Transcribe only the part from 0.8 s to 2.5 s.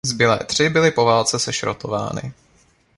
po válce sešrotovány.